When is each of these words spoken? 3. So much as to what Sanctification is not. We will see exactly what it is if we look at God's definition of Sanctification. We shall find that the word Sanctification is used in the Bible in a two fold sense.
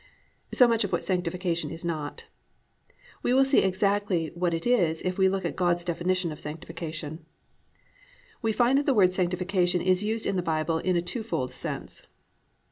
3. 0.51 0.55
So 0.57 0.67
much 0.67 0.83
as 0.83 0.89
to 0.89 0.93
what 0.95 1.03
Sanctification 1.03 1.69
is 1.69 1.85
not. 1.85 2.25
We 3.21 3.35
will 3.35 3.45
see 3.45 3.59
exactly 3.59 4.31
what 4.33 4.51
it 4.51 4.65
is 4.65 5.03
if 5.03 5.19
we 5.19 5.29
look 5.29 5.45
at 5.45 5.55
God's 5.55 5.83
definition 5.83 6.31
of 6.31 6.39
Sanctification. 6.39 7.23
We 8.41 8.51
shall 8.51 8.65
find 8.65 8.77
that 8.79 8.87
the 8.87 8.95
word 8.95 9.13
Sanctification 9.13 9.79
is 9.81 10.03
used 10.03 10.25
in 10.25 10.37
the 10.37 10.41
Bible 10.41 10.79
in 10.79 10.95
a 10.95 11.03
two 11.03 11.21
fold 11.21 11.53
sense. 11.53 12.07